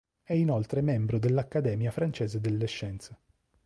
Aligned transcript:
È 0.23 0.33
inoltre 0.33 0.81
membro 0.81 1.19
dell'Accademia 1.19 1.91
francese 1.91 2.39
delle 2.41 2.65
scienze. 2.65 3.19